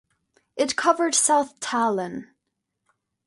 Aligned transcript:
It 0.55 0.75
covered 0.75 1.13
south 1.13 1.59
Tallinn. 1.59 2.29